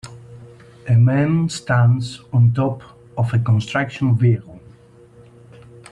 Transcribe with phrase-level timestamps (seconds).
[0.89, 2.81] A man stands on top
[3.15, 4.59] of a construction vehicle.